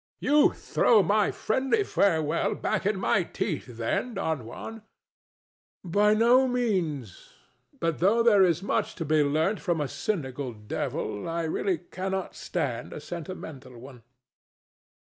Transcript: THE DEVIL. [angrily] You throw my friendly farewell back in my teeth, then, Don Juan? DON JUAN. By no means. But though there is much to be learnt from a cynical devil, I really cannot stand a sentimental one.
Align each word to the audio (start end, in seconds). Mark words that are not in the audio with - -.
THE 0.19 0.25
DEVIL. 0.29 0.39
[angrily] 0.39 0.47
You 0.49 0.53
throw 0.55 1.03
my 1.03 1.29
friendly 1.31 1.83
farewell 1.83 2.55
back 2.55 2.87
in 2.87 2.97
my 2.99 3.21
teeth, 3.21 3.67
then, 3.67 4.15
Don 4.15 4.45
Juan? 4.45 4.73
DON 4.73 4.81
JUAN. 4.81 5.91
By 5.91 6.13
no 6.15 6.47
means. 6.47 7.33
But 7.79 7.99
though 7.99 8.23
there 8.23 8.41
is 8.41 8.63
much 8.63 8.95
to 8.95 9.05
be 9.05 9.21
learnt 9.23 9.59
from 9.59 9.79
a 9.79 9.87
cynical 9.87 10.53
devil, 10.53 11.29
I 11.29 11.43
really 11.43 11.77
cannot 11.77 12.33
stand 12.33 12.93
a 12.93 12.99
sentimental 12.99 13.77
one. 13.77 14.01